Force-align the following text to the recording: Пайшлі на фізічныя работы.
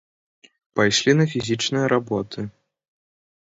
Пайшлі 0.79 1.11
на 1.19 1.27
фізічныя 1.33 1.85
работы. 1.95 2.47